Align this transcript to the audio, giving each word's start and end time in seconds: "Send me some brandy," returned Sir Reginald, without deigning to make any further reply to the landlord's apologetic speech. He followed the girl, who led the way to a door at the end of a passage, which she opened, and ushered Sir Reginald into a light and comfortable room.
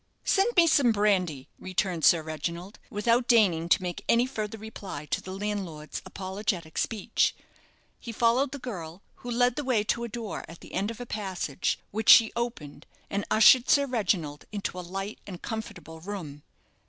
"Send 0.25 0.55
me 0.57 0.65
some 0.65 0.91
brandy," 0.91 1.47
returned 1.59 2.03
Sir 2.03 2.23
Reginald, 2.23 2.79
without 2.89 3.27
deigning 3.27 3.69
to 3.69 3.83
make 3.83 4.03
any 4.09 4.25
further 4.25 4.57
reply 4.57 5.05
to 5.05 5.21
the 5.21 5.31
landlord's 5.31 6.01
apologetic 6.07 6.79
speech. 6.79 7.35
He 7.99 8.11
followed 8.11 8.51
the 8.51 8.57
girl, 8.57 9.03
who 9.17 9.29
led 9.29 9.57
the 9.57 9.63
way 9.63 9.83
to 9.83 10.03
a 10.03 10.07
door 10.07 10.43
at 10.47 10.61
the 10.61 10.73
end 10.73 10.89
of 10.89 10.99
a 10.99 11.05
passage, 11.05 11.77
which 11.91 12.09
she 12.09 12.33
opened, 12.35 12.87
and 13.11 13.25
ushered 13.29 13.69
Sir 13.69 13.85
Reginald 13.85 14.45
into 14.51 14.79
a 14.79 14.81
light 14.81 15.19
and 15.27 15.39
comfortable 15.39 15.99
room. 15.99 16.41